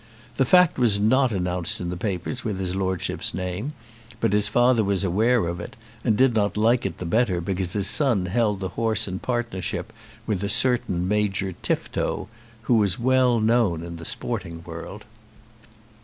The 0.37 0.45
fact 0.45 0.79
was 0.79 0.99
not 0.99 1.31
announced 1.31 1.79
in 1.79 1.91
the 1.91 1.95
papers 1.95 2.43
with 2.43 2.57
his 2.59 2.75
lordship's 2.75 3.35
name, 3.35 3.73
but 4.19 4.33
his 4.33 4.47
father 4.47 4.83
was 4.83 5.03
aware 5.03 5.45
of 5.47 5.59
it, 5.59 5.75
and 6.03 6.17
did 6.17 6.33
not 6.33 6.57
like 6.57 6.87
it 6.87 6.97
the 6.97 7.05
better 7.05 7.39
because 7.39 7.73
his 7.73 7.85
son 7.85 8.25
held 8.25 8.61
the 8.61 8.69
horse 8.69 9.07
in 9.07 9.19
partnership 9.19 9.93
with 10.25 10.43
a 10.43 10.49
certain 10.49 11.07
Major 11.07 11.51
Tifto, 11.61 12.29
who 12.63 12.79
was 12.79 12.97
well 12.97 13.39
known 13.39 13.83
in 13.83 13.97
the 13.97 14.03
sporting 14.05 14.63
world. 14.65 15.05